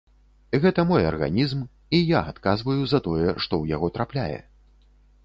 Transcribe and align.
Гэта 0.61 0.85
мой 0.91 1.03
арганізм, 1.09 1.59
і 1.97 1.99
я 2.17 2.21
адказваю 2.31 2.81
за 2.95 2.99
тое, 3.09 3.29
што 3.43 3.47
ў 3.61 3.65
яго 3.77 3.87
трапляе. 3.99 4.39